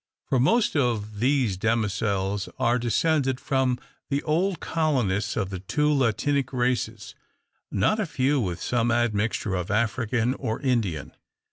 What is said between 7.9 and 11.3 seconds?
a few with some admixture of African, or Indian.